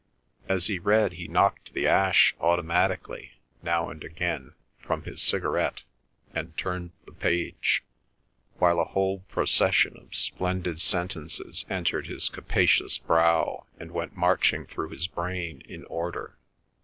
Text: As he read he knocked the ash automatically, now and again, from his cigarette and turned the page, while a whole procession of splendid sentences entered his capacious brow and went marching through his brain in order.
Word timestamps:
As 0.49 0.65
he 0.65 0.79
read 0.79 1.11
he 1.13 1.27
knocked 1.27 1.75
the 1.75 1.87
ash 1.87 2.35
automatically, 2.39 3.33
now 3.61 3.91
and 3.91 4.03
again, 4.03 4.55
from 4.79 5.03
his 5.03 5.21
cigarette 5.21 5.83
and 6.33 6.57
turned 6.57 6.89
the 7.05 7.11
page, 7.11 7.83
while 8.57 8.79
a 8.79 8.83
whole 8.85 9.19
procession 9.29 9.95
of 9.97 10.15
splendid 10.15 10.81
sentences 10.81 11.67
entered 11.69 12.07
his 12.07 12.29
capacious 12.29 12.97
brow 12.97 13.67
and 13.79 13.91
went 13.91 14.17
marching 14.17 14.65
through 14.65 14.89
his 14.89 15.05
brain 15.05 15.61
in 15.67 15.85
order. 15.85 16.35